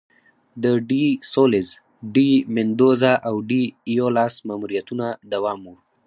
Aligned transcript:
د 0.63 0.65
ډي 0.89 1.05
سولیز، 1.31 1.69
ډي 2.13 2.29
میندوزا 2.55 3.13
او 3.27 3.35
ډي 3.49 3.63
ایولاس 3.91 4.33
ماموریتونه 4.47 5.07
دوام 5.31 5.59
و. 5.65 5.73